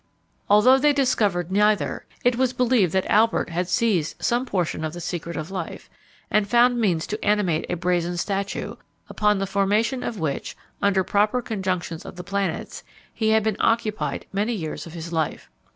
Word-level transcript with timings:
Although 0.49 0.79
they 0.79 0.93
discovered 0.93 1.51
neither, 1.51 2.07
it 2.23 2.35
was 2.35 2.53
believed 2.53 2.91
that 2.93 3.05
Albert 3.05 3.51
had 3.51 3.69
seized 3.69 4.15
some 4.19 4.47
portion 4.47 4.83
of 4.83 4.93
the 4.93 4.99
secret 4.99 5.37
of 5.37 5.51
life, 5.51 5.91
and 6.31 6.49
found 6.49 6.81
means 6.81 7.05
to 7.05 7.23
animate 7.23 7.67
a 7.69 7.75
brazen 7.75 8.17
statue, 8.17 8.77
upon 9.09 9.37
the 9.37 9.45
formation 9.45 10.01
of 10.01 10.19
which, 10.19 10.57
under 10.81 11.03
proper 11.03 11.39
conjunctions 11.39 12.03
of 12.03 12.15
the 12.15 12.23
planets, 12.23 12.83
he 13.13 13.29
had 13.29 13.43
been 13.43 13.57
occupied 13.59 14.25
many 14.33 14.53
years 14.53 14.87
of 14.87 14.93
his 14.93 15.13
life. 15.13 15.51